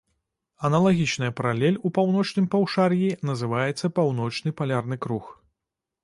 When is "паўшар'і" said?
2.55-3.09